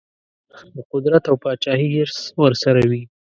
د 0.75 0.77
قدرت 0.91 1.23
او 1.31 1.35
پاچهي 1.43 1.87
حرص 1.95 2.19
ورسره 2.43 2.81
وي. 2.89 3.03